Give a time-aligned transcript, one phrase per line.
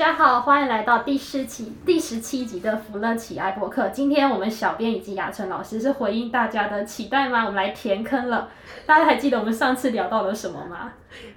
[0.00, 3.90] 家好，欢迎来到第十期第十七集的福乐奇爱播客。
[3.90, 7.40] 今天我们小编以及雅淳老师是回应大家的期待吗？
[7.44, 8.48] 我们来填坑了。
[8.86, 10.90] 大家还记得我们上次聊到了什么吗？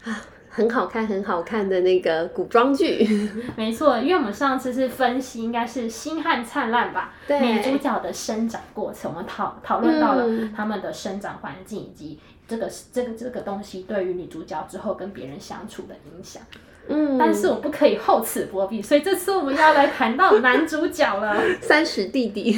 [0.05, 3.05] 啊，很好看，很好看的那个古装剧。
[3.57, 7.13] 没错，因为我们上次是分析，应该是《星汉灿烂》吧？
[7.27, 7.41] 对。
[7.41, 16.41] 女主角的生长过程，我们讨讨论到了他们的生长环境以及这个这个这个东西对于女主角之后跟别人相处的影响。
[16.87, 22.57] 嗯，但是我不可以厚此薄彼，所以这次我们要来谈到男主角了， 三十弟弟。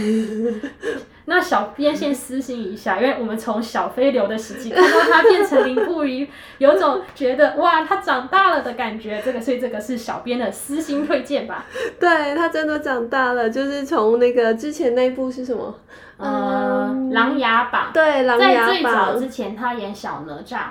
[1.27, 6.27] 那小编先私心一下，因为我们从小飞流的时期看到他变成林不疑，
[6.59, 9.19] 有种觉得哇，他长大了的感觉。
[9.25, 11.65] 这个，所以这个是小编的私心推荐吧？
[11.99, 15.73] 对，他真的长大了，就是从那个之前那部是什么？
[16.17, 17.89] 呃，嗯，琅琊榜。
[17.91, 18.53] 对，琅琊榜。
[18.53, 20.65] 在最早之前，他演小哪吒。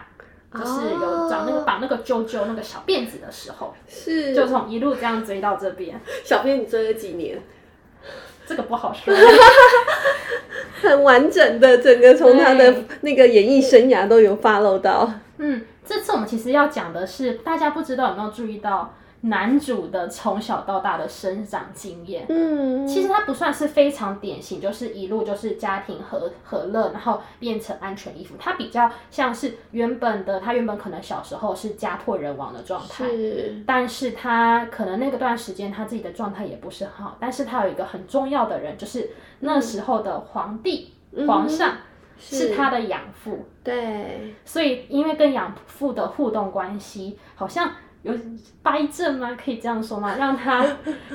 [0.54, 6.00] 就是有找那个绑那个啾啾那个小辫子的时候，是就从一路这样追到这边。
[6.24, 7.42] 小辫，你追了几年？
[8.46, 9.14] 这个不好说。
[10.82, 15.10] 很完整的整个从他的那个演艺生涯都有 follow 到。
[15.38, 18.94] 嗯，这次我们其实要讲的是，大家不知道有没有注意到？
[19.26, 28.34] 男主的从小到大的生长经验，嗯，其实他不算是非常典型，就是一路就是家庭和和乐，然后变成安全依附。
[28.38, 39.08] 他比较像是原本的，他原本可能小时候是家破人亡的状态，是，但是他可能那个段时间他自己的状态也不是很好，但是他有一个很重要的人，就是
[39.40, 41.78] 那时候的皇帝，嗯、皇上
[42.18, 47.70] 是他的养父，对，所以因为跟养父的互动关系，好像。
[48.04, 48.12] 有
[48.62, 49.30] 掰正吗？
[49.42, 50.14] 可以这样说吗？
[50.18, 50.64] 让他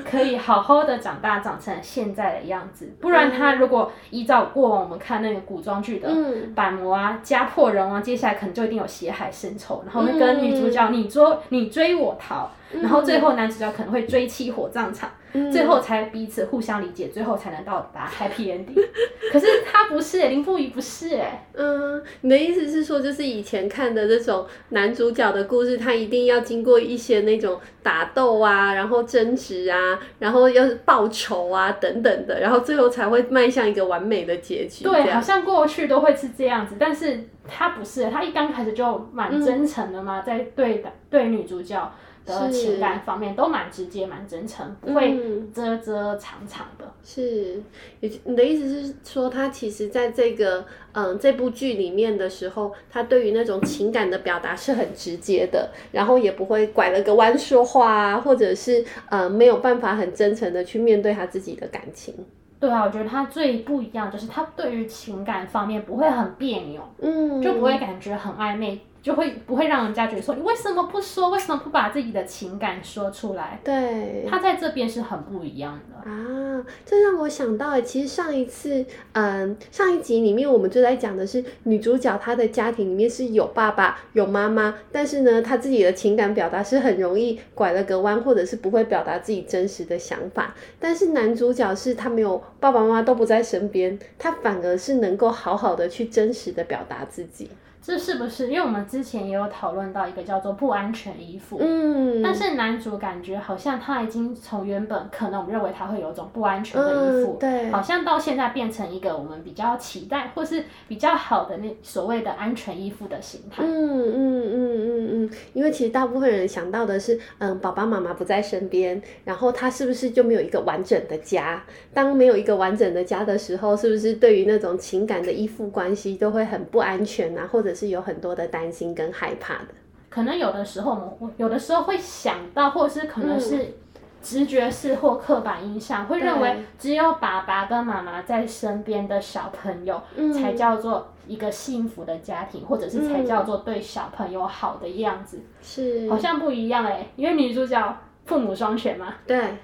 [0.04, 2.92] 可以好好的长大，长成现在的样子。
[3.00, 6.10] 不然他如果依照过往我们看那个古装剧的
[6.56, 15.10] 板模啊，家破人亡，接下来可能就一定有血海深仇，然后会跟女主角你追你追我逃，然后最后男主角可能会追妻火葬场。
[15.52, 18.76] 最后才彼此互相理解，最后才能到达 happy ending。
[19.32, 21.48] 可是他不是，林不疑不是哎。
[21.54, 34.84] 嗯，你的意思是说，就是以前看的这种男主角的故事，他一定要经过一些那种打斗啊，然后争执啊，然后要报仇啊等等的，然后最后才会迈向一个完美的结局。
[34.84, 41.92] 对，好像过去都会是这样子，但是他不是，他一刚开始就蛮真诚的嘛，嗯、在对对女主角。
[42.30, 45.18] 的情感方面都蛮直接、蛮真诚，不会
[45.54, 46.86] 遮遮藏藏的。
[47.04, 47.62] 是，
[48.02, 62.14] 你的意思是说，他其实在这个嗯这部剧里面的时候，他对于那种情感的表达是很直接的，然后也不会拐了个弯说话啊，或者是呃没有办法很真诚的去面对他自己的感情。
[62.60, 68.78] 对啊，我觉得他最不一样就是他对于情感方面不会很别扭，嗯，就不会感觉很暧昧。
[69.02, 71.30] 就会不会让人家觉得说，你为什么不说？
[71.30, 73.60] 为什么不把自己的情感说出来？
[73.64, 76.66] 对，他在这边是很不一样的啊。
[76.86, 90.54] 这让我想到，其实上一次，嗯，上一集里面我们就在讲的是女主角她的家庭里面是有爸爸有妈妈，但是呢，她自己的情感表达是很容易拐了个弯，或者是不会表达自己真实的想法。
[90.80, 97.50] 但是男主角是他没有爸爸妈妈都不在身边，他反而是能够好好的去真实的表达自己。
[97.82, 98.48] 这是不是？
[98.50, 113.64] 因为我们之前也有讨论到一个叫做不安全依附，嗯，但是男主感觉好像他已经从原本可能我们认为他会有一种不安全的依附，嗯，对，好像到现在变成一个我们比较期待或是比较好的那所谓的安全依附的形态。
[113.64, 121.64] 嗯嗯嗯嗯嗯，因为其实大部分人想到的是，嗯，爸爸妈妈不在身边，然后他是不是就没有一个完整的家？
[121.94, 127.48] 当没有一个完整的家的时候，是不是对于那种情感的依附关系都会很不安全啊？
[127.52, 129.68] 或者是有很多的担心跟害怕的，
[130.10, 133.76] 可能有的时候我们有的时候会想到，或者是可能是
[134.22, 140.02] 直觉式或刻板印象，嗯、会认为只有爸爸跟妈妈在身边的小朋友
[140.34, 145.40] 才叫做一个幸福的家庭，嗯、或者是才叫做对小朋友好的样子。
[145.62, 149.56] 是，好像不一样哎、欸，因为女主角父母双全嘛，对，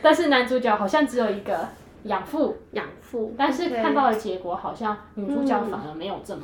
[0.00, 1.68] 但是男主角好像只有一个
[2.04, 6.42] 养父，养父，但是看到的结果好像女主角反而没有这么。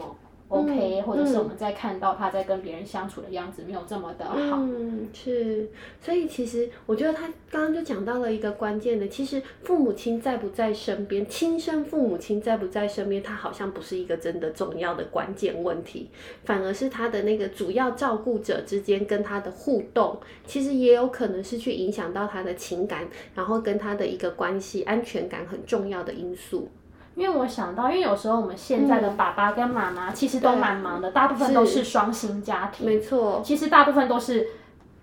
[0.50, 4.58] OK，、嗯、或者是我们在看到他在跟别人相处的样子没有这么的好。
[4.58, 5.68] 嗯，是，
[6.00, 16.10] 所以其实我觉得他刚刚就讲到了一个关键的，其实父母亲在不在身边，亲生父母亲在不在身边，他好像不是一个真的重要的关键问题，
[16.44, 26.68] 反而是他的那个主要照顾者之间跟他的互动，其实也有可能是去影响到他的情感，然后跟他的一个关系安全感很重要的因素。
[27.16, 32.86] 因为我想到，因为有时候我们现在的爸爸跟妈妈其实都蛮忙的，大部分都是双薪家庭。
[32.86, 33.42] 没错。
[33.44, 34.46] 其实大部分都是，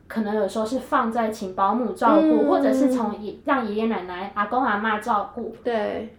[0.07, 5.55] 可能有时候是放在请保姆照顾，嗯、或者是从爷让爷爷奶奶、阿公阿妈照顾。
[5.63, 6.15] 对。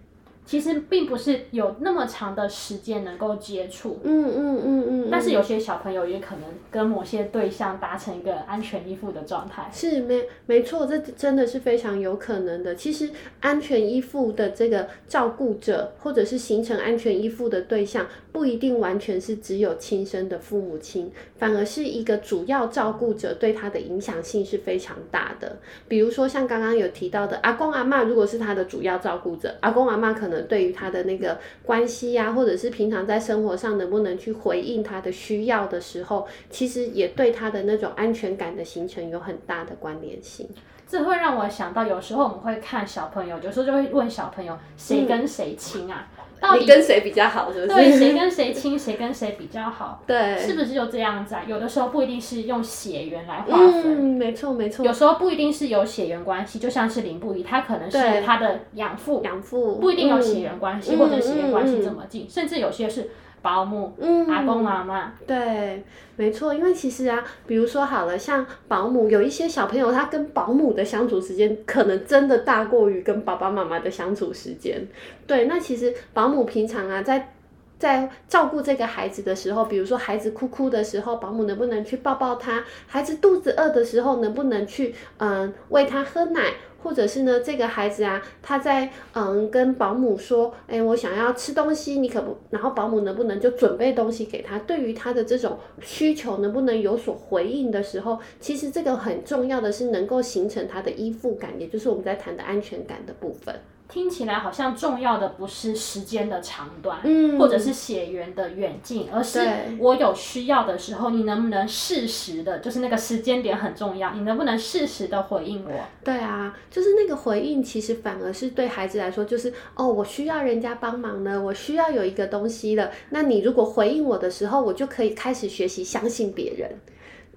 [0.49, 9.71] 其实并不是有那么长的时间能够接触，嗯嗯嗯嗯，嗯，但是有些小朋友也可能跟某些对象达成一个安全依附的状态。
[9.71, 12.75] 是没没错，这真的是非常有可能的。
[12.75, 13.11] 其实
[13.41, 18.06] 安全依附的这个照顾者，或者是形成安全依附的对象，
[18.38, 25.58] 不一定完全是只有亲生的父母亲，反而是一个主要照顾者对他的影响性是非常大的。
[25.88, 30.38] 比如说像刚刚有提到的阿公阿妈，如果是他的主要照顾者，阿公阿妈可能。
[30.46, 40.49] 对于他的那个关系呀、啊，或者是平常在生活上能不能去回应他的需要的时候，其实也对他的那种安全感的形成有很大的关联性。
[40.87, 46.08] 这会让我想到，有时候我们会看小朋友，有时候就会问小朋友谁跟谁亲啊？
[46.12, 47.52] 嗯到底跟谁比较好？
[47.52, 47.75] 是不是？
[47.75, 50.02] 对，谁跟谁亲，谁跟谁比较好？
[50.06, 51.43] 对，是不是就这样子啊？
[51.46, 54.85] 有的时候不一定是用血缘来划分，嗯，没错没错。
[54.85, 63.11] 有时候不一定是有血缘关系，就像是林不疑，他可能是他的养父，养父不一定有血缘关系，嗯，或者血缘关系这么近，嗯嗯嗯，甚至有些是。
[63.49, 65.83] 保姆，嗯，阿公妈妈，对，
[66.17, 74.87] 没错，因为其实啊，比如说好了，像保姆，有一些小朋友，他跟保姆的相处时间可能真的大过于跟爸爸妈妈的相处时间。
[75.27, 77.33] 对，那其实保姆平常啊，在
[77.79, 82.62] 在照顾这个孩子的时候，比如说孩子哭哭的时候，保姆能不能去抱抱他？
[82.87, 86.53] 孩子肚子饿的时候，能不能去嗯喂他喝奶？
[86.82, 94.58] 或者是呢，这个孩子啊，他在嗯跟保姆说，哎，我想要吃东西，你可不，然后保姆能不能就准备东西给他？
[94.60, 103.54] 对于他的这种需求，能不能有所回应的时候，其实这个很重要的是能够形成他的依附感，也就是我们在谈的安全感的部分。
[103.88, 109.40] 听起来好像重要的不是时间的长短，嗯，或者是血缘的远近，而是
[109.79, 115.73] 我有需要的时候，你能不能适时的，就是那个时间点很重要，你能不能适时的回应我？
[116.05, 126.70] 对啊，就是那个回应，其实反而是对孩子来说，就是哦，我需要人家帮忙呢，我需要有一个东西了，那你如果回应我的时候，我就可以开始学习相信别人。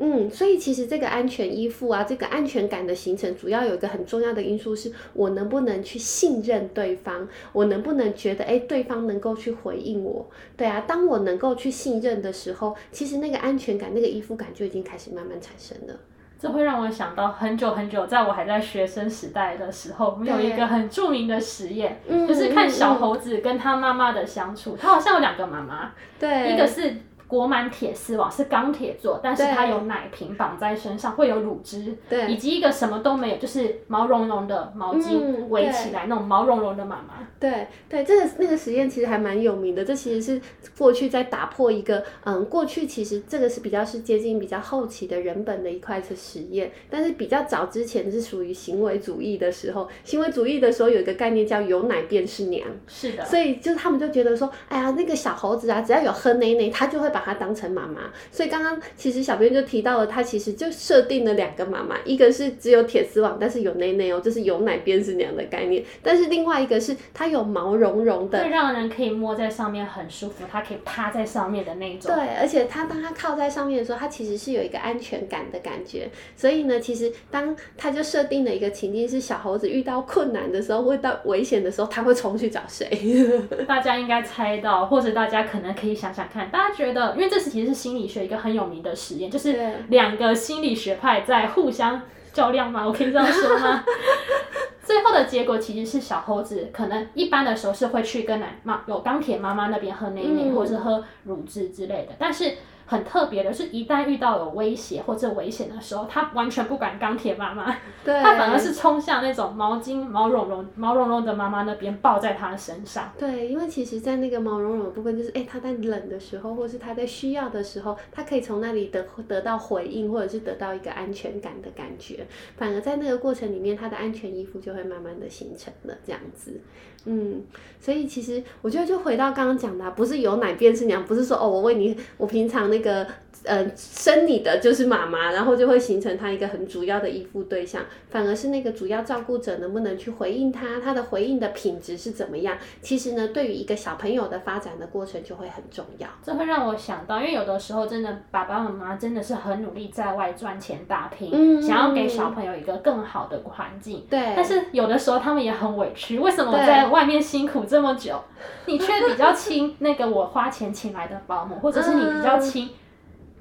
[0.04, 10.28] 嗯，所以其实这个安全依附啊，这个安全感的形成，主要有一个很重要的因素是，我能不能去信任对方，我能不能觉得，哎，对方能够去回应我。
[10.58, 15.94] 对啊，当我能够去信任的时候，其实那个安全感、那个依附感就已经开始慢慢产生了。
[16.40, 24.76] 这会让我想到很久很久，在我还在学生时代的时候，我们有一个很著名的实验，就是看小猴子跟他妈妈的相处。
[24.76, 26.96] 他好像有两个妈妈，对，一个是。
[27.32, 37.26] 裹满铁丝网是钢铁做，但是它有奶瓶绑在身上，会有乳汁，对，以及一个什么都没有，就是毛茸茸的毛巾围起来、嗯、那种毛茸茸的妈妈。
[37.40, 39.86] 对对，这个那个实验其实还蛮有名的。
[39.86, 40.42] 这其实是
[40.78, 49.88] 过去在打破一个，嗯，过去其实这个是比较是接近比较后期的人本的一块是实验，但是比较早之前是属于行为主义的时候。
[50.04, 53.24] 行为主义的时候有一个概念叫有奶便是娘，是的。
[53.24, 57.21] 所以就是他们就觉得说，哎呀，那个小猴子啊，只要有喝奶奶，他就会把。
[57.22, 58.02] 把他当成妈妈，
[58.32, 72.16] 所以刚刚其实小编就提到了，它其实就设定了两个妈妈，一个是只有铁丝网，但是有内内哦，就是有奶便是娘的概念，但是另外一个是它有毛茸茸的，会让人可以摸在上面很舒服，它可以趴在上面的那种。
[72.16, 76.10] 对，而且它当它靠在上面的时候，它其实是有一个安全感的感觉。
[76.36, 82.90] 所以呢，其实当它就设定了一个情境是小猴子遇到困难的时候，会到危险的时候，它会冲去找谁？
[83.68, 87.11] 大家应该猜到，或者大家可能可以想想看，大家觉得。
[87.16, 89.58] 因为这是其实是心理学一个很有名的实验，就是
[89.90, 92.02] 两个心理学派在互相
[92.34, 92.86] 较量吗？
[92.86, 93.84] 我可以这样说吗？
[94.84, 102.56] 最后的结果其实是小猴子可能一般的时候是会去跟奶妈有钢铁妈妈那边喝奶奶或者是喝乳汁之类的，但是
[102.92, 113.10] 很特别的是，一旦遇到有威胁或者危险的时候，他完全不敢钢铁妈妈， 对，他反而是冲向那种毛巾毛茸茸毛茸茸的妈妈那边，抱在她的身上。
[113.18, 122.28] 对，因为其实，在那个毛茸茸的部分，就是哎，他在冷的时候，或是他在需要的时候，他可以从那里得得到回应，或者是得到一个安全感的感觉。
[122.58, 126.60] 反而在那个过程里面，他的安全依附就会慢慢的形成了这样子。
[127.06, 127.42] 嗯，
[127.80, 133.08] 所以其实我觉得，就回到刚刚讲的，不是有奶便是娘，不是说哦，我为你，我平常那个。
[133.44, 142.56] 呃，生你的就是妈妈，然后就会形成他一个很主要的依附对象，反而是那个主要照顾者能不能去回应他，他的回应的品质是怎么样？
[142.84, 146.08] 其实呢，对于一个小朋友的发展的过程就会很重要。
[146.22, 154.34] 这会让我想到，因为有的时候真的爸爸妈妈真的是很努力在外赚钱打拼，嗯，想要给小朋友一个更好的环境，对。
[154.36, 158.22] 但是有的时候他们也很委屈，为什么我在外面辛苦这么久，
[158.68, 162.70] 你却比较亲那个我花钱请来的保姆，或者是你比较亲。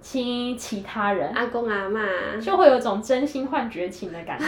[0.01, 2.01] 亲其他人，阿公阿妈，
[2.41, 4.45] 就会有种真心换绝情的感觉。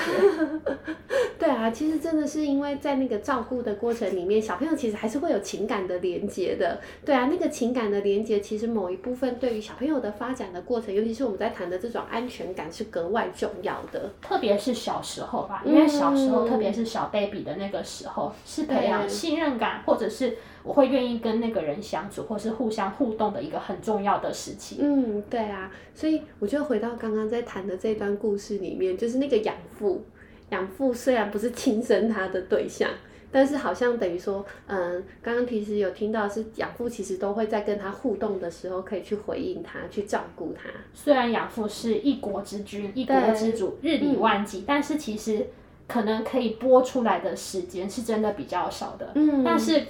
[1.39, 6.81] 对啊，其实真的是因为在那个照顾的过程里面，小朋友其实还是会有情感的连接的。
[7.05, 14.11] 对啊，那个情感的连接，其实某一部分对于小朋友的发展的过程，尤其是我们在谈的这种安全感，是格外重要的。
[14.23, 20.39] 特别是小时候吧，因为小时候，嗯、特别是小 baby 的那个时候，是培养信任感，或者是。
[20.65, 24.79] 我会愿意跟那个人相处，或是互相互动的一个很重要的时期。
[24.81, 30.05] 嗯，对啊，所以我就回到刚刚在谈的这段故事里面，就是那个养父，
[30.51, 32.89] 养父虽然不是亲生他的对象，
[33.33, 40.69] 但是好像等于说，嗯，刚刚其实有听到是养父其实都会在跟他互动的时候，可以去回应他，去照顾他。
[40.95, 45.47] 虽然养父是一国之君，一国之主，日理万机，嗯，但是其实
[45.89, 49.11] 可能可以拨出来的时间是真的比较少的。
[49.17, 49.83] 嗯，但是。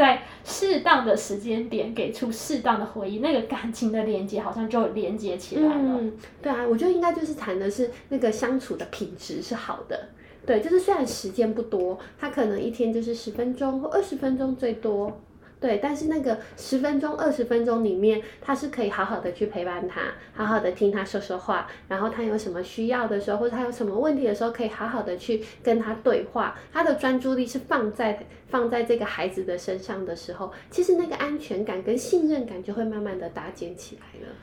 [0.00, 5.98] 在适当的时间点给出适当的回应，那个感情的连接好像就连接起来了。
[6.00, 10.08] 嗯，对啊，我觉得应该就是谈的是那个相处的品质是好的。
[10.46, 15.20] 对，就是虽然时间不多，他可能一天就是十分钟或二十分钟最多。
[15.60, 20.00] 对，但是那个十分钟、二十分钟里面，他是可以好好的去陪伴他，
[20.32, 26.58] 好好的听他说说话，然后他有什么需要的时候，或者他有什么问题的时候，可以好好的去跟他对话。
[26.72, 34.34] 他的专注力是放在放在这个孩子的身上的时候，其实那个安全感跟信任感就会慢慢的搭建起来了。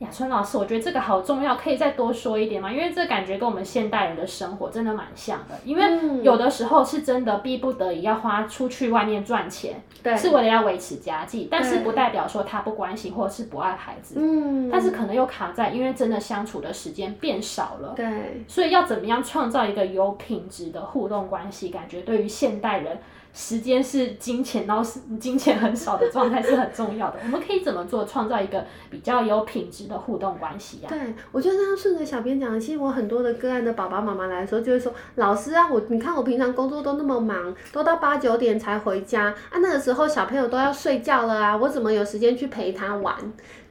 [0.00, 2.70] 雅春老师，我觉得这个好重要，可以再多说一点吗？
[2.70, 5.54] 因为这感觉跟我们现代人的生活真的蛮像的。
[5.64, 14.16] 因为有的时候是真的逼不得已要花出去外面赚钱，对，是为了要维持家计，但是不代表说他不关心或者是不爱孩子。
[14.18, 17.94] 嗯，但是可能又卡在，因为真的相处的时间变少了。
[17.94, 21.68] 对，所以要怎么样创造一个有品质的互动关系？
[21.68, 22.98] 感觉对于现代人。
[23.34, 27.18] 时间是金钱，然后是金钱很少的状态是很重要的。
[27.24, 30.88] 我们可以怎么做，创造一个比较有品质的互动关系呀？
[30.88, 30.98] 对，
[31.32, 43.16] 我觉得刚刚顺着小编讲，其实我很多的个案的爸爸妈妈来的时候，就会说：“老师啊，我你看我平常工作都那么忙，都到八九点才回家啊，那个时候小朋友都要睡觉了啊，我怎么有时间去陪他玩？”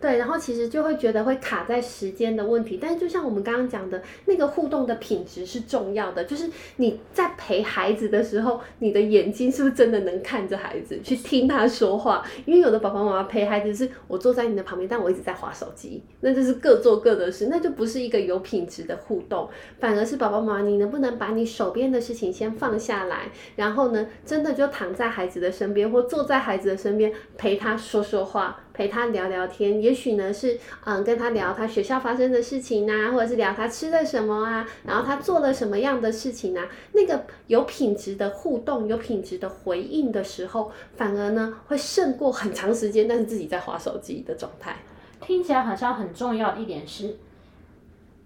[0.03, 12.21] 对，然后其实就会觉得会卡在时间的问题，但是就像我们刚刚讲的那个互动的品质是重要的，就是你在陪孩子的时候，你的眼睛是不是真的能看着孩子，去听他说话？
[12.45, 19.47] 因为有的爸爸妈妈陪孩子是我坐在你的旁边，但我一直在滑手机，那就是各做各的事，那就不是一个有品质的互动，
[19.79, 28.62] 反而是爸爸妈妈，你能不能把你手边的事情先放下来，然后呢，真的就躺在孩子的身边，或坐在孩子的身边陪他说说话。
[28.73, 44.75] 陪他聊聊天，也许呢是嗯跟他聊他学校发生的事情啊，或者是聊他吃了什么啊，然后他做了什么样的事情啊，那个有品质的互动、有品质的回应的时候，反而呢会胜过很长时间但是自己在划手机的状态。
[45.21, 47.15] 听起来好像很重要的一点是，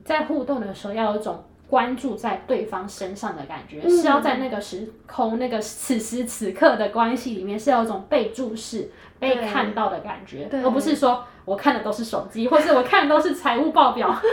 [0.06, 8.89] 在互动的时候要有一种关注在对方身上的感觉，嗯、是要在那个时空、那个此时此刻的关系里面是要有一种被注视。
[9.19, 14.15] 被看到的感觉，而不是说我看的都是手机， 或是我看的都是财务报表。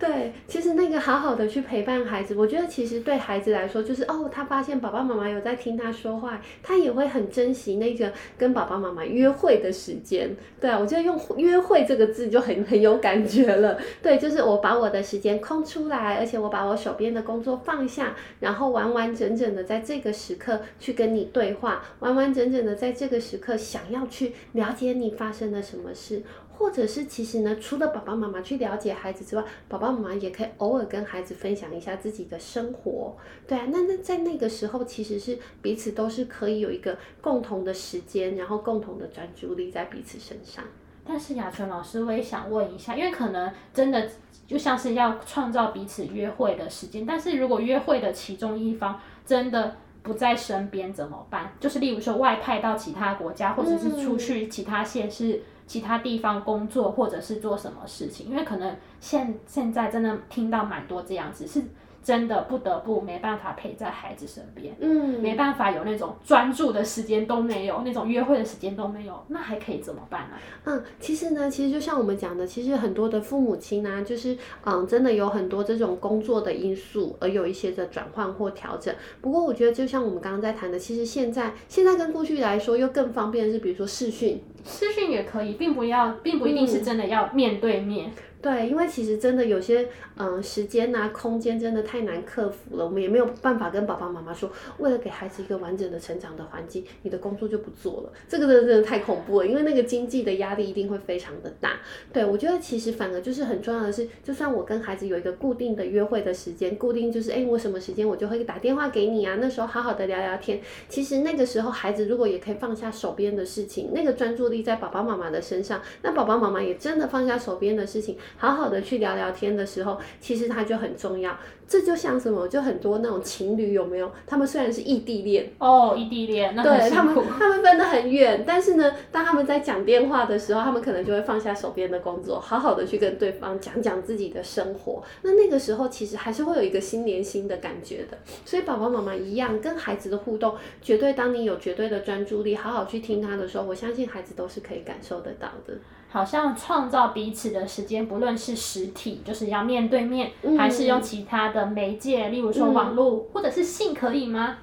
[0.00, 10.34] 对，其实那个好好的去陪伴孩子，我觉得其实对孩子来说，就是哦，他发现爸爸妈妈有在听他说话，他也会很珍惜那个跟爸爸妈妈约会的时间。
[10.58, 13.76] 对啊，我觉得用约会这个字就很很有感觉了。
[14.02, 26.22] 对，就是我把我的时间空出来，而且我把我手边的工作放下，然后完完整整的在这个时刻去跟你对话，完完整整的在这个时刻想要去了解你发生了什么事。
[26.52, 33.16] 或者是其实呢，除了爸爸妈妈去了解孩子之外，爸爸妈妈也可以偶尔跟孩子分享一下自己的生活。
[33.48, 40.62] 对啊，那那在那个时候，其实是彼此都是可以有一个共同的时间，然后共同的专注力在彼此身上。
[41.02, 44.06] 但是雅纯老师，我也想问一下，因为可能真的
[44.46, 51.52] 就像是要创造彼此约会的时间，但是如果约会的其中一方真的不在身边怎么办？
[51.60, 58.28] 就是例如说外派到其他国家，或者是出去其他县市、其他地方工作，或者是做什么事情？
[58.28, 61.62] 因为可能现现在真的听到蛮多这样子是。
[62.02, 70.36] 真的不得不没办法陪在孩子身边，嗯，没办法有那种专注的时间都没有，那种约会的时间都没有，那还可以怎么办呢？
[70.64, 78.94] 嗯，其实呢，其实就像我们讲的，其实很多的父母亲呢、啊，就是嗯，真的有很多这种工作的因素，而有一些的转换或调整。
[79.20, 88.08] 不过我觉得，就像我们刚刚在谈的，其实现在现在跟过去来说又更方便的是，比如说视讯，视讯也可以，并不要，并不一定是真的要面对面。
[88.08, 92.84] 嗯对，因为其实真的有些，嗯、时间呐、空间真的太难克服了。
[92.84, 98.12] 我们也没有办法跟爸爸妈妈说，为了给孩子一个完整的成长的环境，你的工作就不做了。
[98.28, 101.80] 这个真的真的太恐怖了，因为那个经济的压力一定会非常的大。
[102.12, 110.60] 对，我觉得其实反而就是很重要的是，就算我跟孩子有一个固定的约会的时间，固定就是，哎，我什么时间我就会打电话给你啊，那时候好好的聊聊天。
[110.88, 118.16] 其实那个时候孩子如果也可以放下手边的事情，那个专注力在爸爸妈妈的身上，那爸爸妈妈也真的放下手边的事情。
[118.36, 121.38] 好好的去聊聊天的时候，其实它就很重要。
[121.68, 122.48] 这就像什么？
[122.48, 124.10] 就很多那种情侣有没有？
[124.26, 126.64] 他们虽然是异地恋哦，异地恋，那。
[126.64, 135.00] 对，他们，他们分得很远，但是呢，当他们在讲电话的时候，他们可能就会放下手边的工作，好好的去跟对方讲讲自己的生活。
[135.22, 138.18] 那那个时候，其实还是会有一个心连心的感觉的。
[138.44, 145.74] 所以，爸爸妈妈一样，跟孩子的互动，绝对当你有绝对的专注力，好好去听他的时候，我相信孩子都是可以感受得到的。
[146.10, 154.58] 好像创造彼此的时间，不论是实体，就是要面对面，嗯、还是用其他的媒介，例如说网络、嗯、或者是信，可以吗？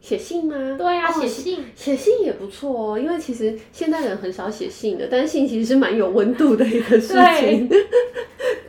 [0.00, 0.76] 写信吗？
[0.76, 2.98] 对呀、啊，写、哦、信，写信也不错哦。
[2.98, 7.66] 因为其实现代人很少写信的，但是信其实是蛮有温度的一个事情。
[7.66, 7.80] 对，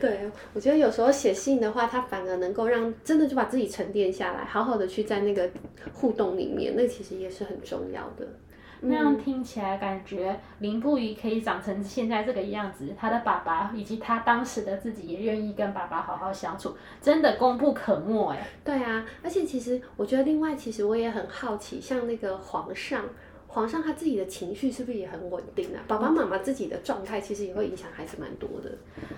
[0.00, 0.20] 对，
[0.54, 5.50] 我觉得有时候写信的话，它反而能够让真的就把自己沉淀下来，好好的去在那个
[5.92, 8.26] 互动里面，那其实也是很重要的。
[8.80, 18.46] 那样听起来，感觉林不疑可以长成现在这个样子，他的爸爸以及他当时的自己也愿意跟爸爸好好相处，真的功不可没哎。
[18.64, 23.02] 对啊，而且其实我觉得另外，其实我也很好奇，像那个皇上，
[23.48, 25.80] 皇上他自己的情绪是不是也很稳定啊？
[25.88, 28.70] 爸爸妈妈自己的状态其实也会影响孩子蛮多的。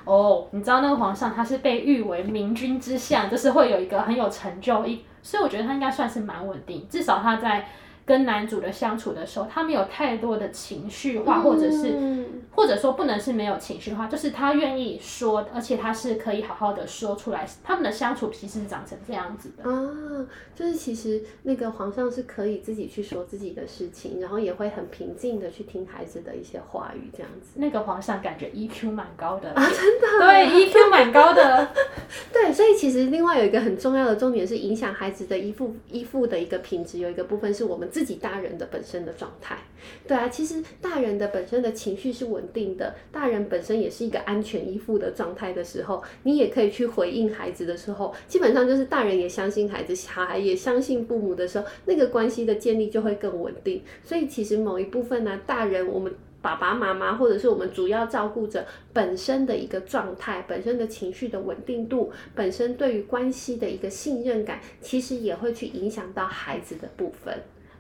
[0.04, 7.68] 哦，你知道那个皇上他是被誉为明君之相，就是会有一个很有成就一，所以我觉得他应该算是蛮稳定，至少他在。
[8.08, 12.26] 跟男主的相处的时候，他没有太多的情绪化，或者是，
[12.58, 17.48] 或者说不能是没有情绪化，就是他愿意说，而且他是可以好好的说出来。
[17.62, 27.50] 他们的相处其实是长成这样子的啊，就是其实那个皇上是可以自己去说自己的事情，然后也会很平静的去听孩子的一些话语，这样子。
[27.56, 31.68] 那个皇上感觉 EQ 蛮高的啊，真的，对，EQ 蛮高的，
[32.32, 37.88] 对，所以其实另外有一个很重要的重点是影响孩子的依附依附的一个品质，有一个部分是我们。
[37.98, 39.58] 自己大人的本身的状态，
[40.06, 53.82] 对啊，其实大人的本身的情绪是稳定的，大人本身也是一个安全依附的状态的时候，你也可以去回应孩子的时候，基本上就是大人也相信孩子，小孩也相信父母的时候，那个关系的建立就会更稳定。
[54.04, 56.14] 所以其实某一部分呢、大人我们。
[56.40, 67.36] 爸爸妈妈或者是我们主要照顾者本身的一个状态，本身的情绪的稳定度，本身对于关系的一个信任感，其实也会去影响到孩子的部分。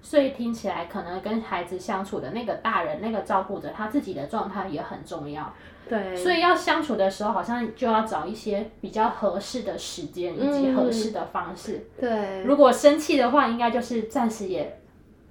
[0.08, 5.52] 所以听起来，可能跟孩子相处的那个大人，那个照顾者，他自己的状态也很重要。
[5.86, 11.86] 对，所以要相处的时候，好像就要找一些比较合适的时间以及合适的方式。
[11.98, 14.77] 嗯、对，如果生气的话，应该就是暂时也。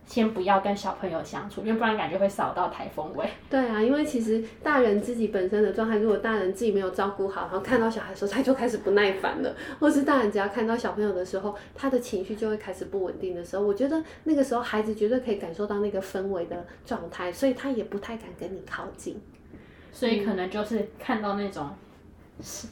[0.08, 3.30] 先不要跟小朋友相处，因为不然感觉会扫到台风尾。
[3.50, 19.22] 对啊，因为其实大人自己本身的状态，如果大人自己没有照顾好，然后看到小孩的时候，他就开始不耐烦了；或是大人只要看到小朋友的时候，他的情绪就会开始不稳定的时候，我觉得那个时候孩子绝对可以感受到那个氛围的状态，所以他也不太敢跟你靠近。
[19.92, 21.70] 所以可能就是看到那种，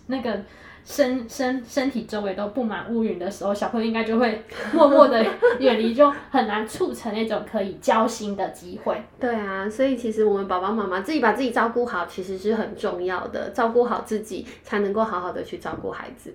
[0.08, 0.40] 那个。
[0.88, 5.26] 身身身体周围都布满乌云的时候，小朋友应该就会 默默的
[5.58, 9.02] 远离，就很难促成那种可以交心的机会。
[9.20, 13.50] 对啊，所以其实我们爸爸妈妈自己把自己照顾好，其实是很重要的。
[13.50, 16.32] 照顾好自己，才能够好好的去照顾孩子。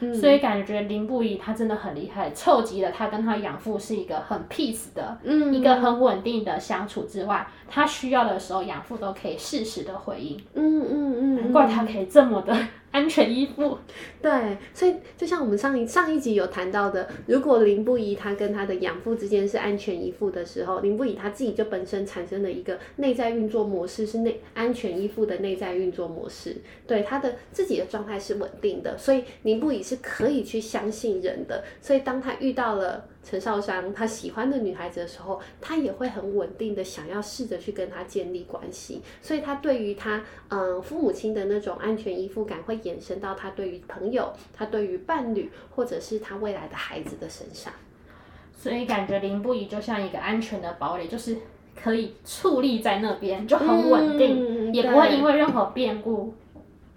[0.00, 10.40] 嗯、所以感觉林不疑他真的很厉害，凑集了他跟他养父是一个很 peace 的，嗯，一个很稳定的相处之外，他需要的时候养父都可以适时的回应。
[10.54, 12.56] 嗯嗯嗯，难怪他可以这么的。
[12.90, 13.76] 安全依附。
[14.22, 26.56] 对，所以就像我们上一上一集有谈到的，如果林不疑他跟他的养父之间是安全依附的时候，林不疑他自己就本身产生了一个内在运作模式，是内安全依附的内在运作模式。
[26.86, 31.62] 对，他的自己的状态是稳定的，所以林不疑是可以去相信人的。
[31.82, 39.02] 所以当他遇到了陈少商他喜欢的女孩子的时候，他也会很稳定的想要试着去跟她建立关系。
[39.20, 47.72] 所以他对于他嗯父母亲的那种安全依附感，会延伸到他对于朋友有他对于伴侣，或者是他未来的孩子的身上，
[48.56, 51.36] 所以感觉林不疑就像一个安全的堡垒，就是
[51.80, 56.34] 可以矗立在那边，就很稳定，嗯、也不会因为任何变故，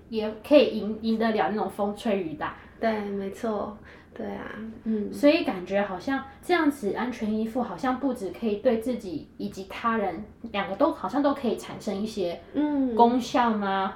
[0.10, 2.56] 也可以赢赢得了那种风吹雨打。
[2.80, 3.78] 对，没错，
[4.22, 4.52] 对啊，
[4.84, 13.96] 嗯，所以感觉好像这样子安全依附，好像不止可以对自己以及他人两个都好像都可以产生一些嗯功效吗？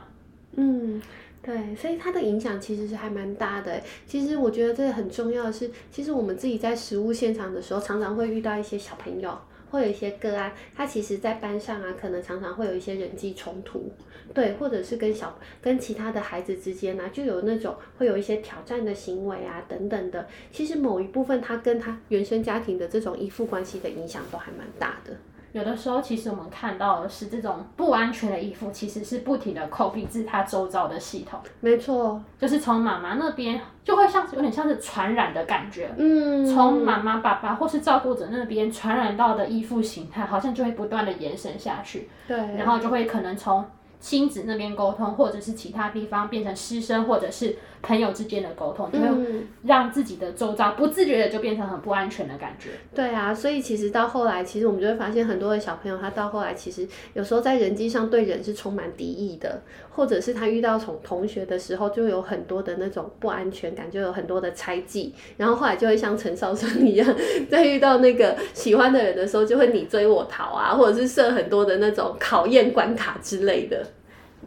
[0.56, 0.98] 嗯。
[0.98, 1.02] 嗯
[1.46, 3.80] 对，所以它的影响其实是还蛮大的。
[4.08, 9.38] 其实我觉得这个很重要的是，其实我们自己在食物现场的时候，常常会遇到一些小朋友，
[9.76, 13.92] 会有一些个案，他其实在班上啊，可能常常会有一些人际冲突，
[14.34, 20.28] 对，或者是跟小跟其他的孩子之间啊，就有那种会有一些挑战的行为啊等等的。
[20.52, 25.16] 其实某一部分，他跟他原生家庭的这种依附关系的影响都还蛮大的。
[25.56, 31.40] 有的时候，其实我们看到的是这种不安全的衣服，其实是不停的 copy 自它周遭的系统。
[31.62, 35.90] 没错，就是从妈妈那边就会像有点像是传染的感觉。
[35.98, 42.10] 嗯，从妈妈、爸爸或是照顾者那边传染到的依附形态，好像就会不断的延伸下去。
[42.28, 43.64] 对，然后就会可能从
[44.00, 47.56] 亲子那边沟通，或者是其他地方变成师生，或者是。
[47.82, 49.08] 朋友之间的沟通，就会
[49.62, 52.72] 让自己的周遭不自觉的就变成很不安全的感觉。
[52.96, 67.08] 对啊，所以其实到后来，其实我们就会发现很多的小朋友，他到后来其实有时候在人际上对人是充满敌意的，或者是他遇到从同学的时候就有很多的那种不安全感，就有很多的猜忌，然后后来就会像陈少生一样，
[67.52, 73.86] 在遇到那个喜欢的人的时候，就会你追我逃啊，或者是设很多的那种考验关卡之类的。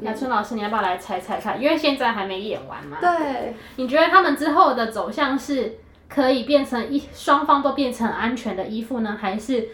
[0.02, 1.60] 雅春老师，你要不要来猜猜看？
[1.60, 2.98] 因为现在还没演完嘛。
[3.00, 3.54] 对。
[3.76, 5.74] 你觉得他们之后的走向是
[6.08, 9.68] 可以变成一双方都变成安全的依附呢，还是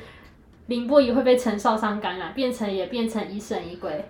[0.66, 4.04] 林波仪会被陈少商感染，变成也变成疑神疑鬼，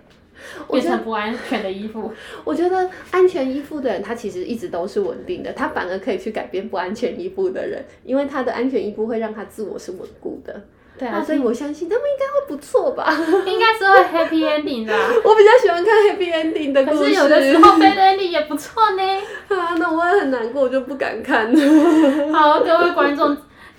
[0.71, 2.11] 变成不安全的依附？
[2.45, 10.61] 我觉得安全依附的人，他其实一直都是稳定的，他反而可以去改变不安全依附的人，因为他的安全依附会让他自我是稳固的。
[10.97, 13.13] 对啊，所以我相信他们应该会不错吧？
[13.45, 14.93] 应该是会 happy ending 的。
[15.23, 16.97] 我比较喜欢看 happy ending 的故事。
[16.97, 19.03] 可是有的时候 bad ending 也不错呢。
[19.55, 22.33] 啊，那我也很难过，我就不敢看了。
[22.33, 23.35] 好，各位观众，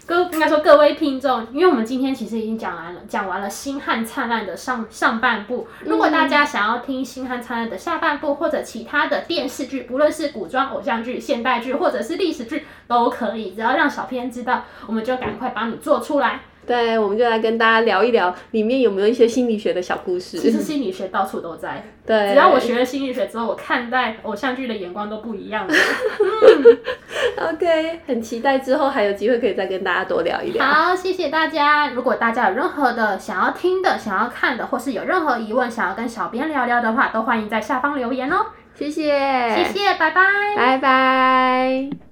[0.06, 5.66] 各应该说各位听众，因为我们今天其实已经讲完了，讲完了《星汉灿烂》的上上半部。
[5.86, 13.52] 如果大家想要听《星汉灿烂》的下半部，或者其他的电视剧，不论是古装偶像剧、现代剧，或者是历史剧，都可以。
[13.52, 16.42] 只要让小编知道，我们就赶快帮你做出来。
[16.66, 20.36] 对，我们就来跟大家聊一聊里面有没有一些心理学的小故事。
[20.38, 21.84] 其实心理学到处都在。
[22.06, 25.74] 对，只要我学了心理学之后，我看待偶像剧的眼光都不一样了。
[27.50, 30.64] OK，很期待之后还有机会可以再跟大家多聊一聊。
[30.64, 31.90] 好，谢谢大家。
[31.90, 38.46] 如果大家有任何的想要听的、想要看的，或是有任何疑问想要跟小编聊聊的话，都欢迎在下方留言哦。
[38.74, 39.02] 谢谢，
[39.54, 40.22] 谢谢，拜拜，
[40.56, 42.05] 拜拜。